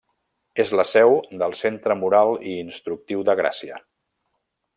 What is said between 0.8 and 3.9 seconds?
seu del Centre Moral i Instructiu de Gràcia.